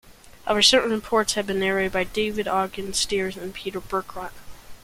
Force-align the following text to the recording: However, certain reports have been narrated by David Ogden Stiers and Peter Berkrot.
However, 0.45 0.63
certain 0.63 0.89
reports 0.89 1.33
have 1.33 1.45
been 1.45 1.59
narrated 1.59 1.91
by 1.91 2.05
David 2.05 2.47
Ogden 2.47 2.93
Stiers 2.93 3.37
and 3.39 3.53
Peter 3.53 3.79
Berkrot. 3.79 4.33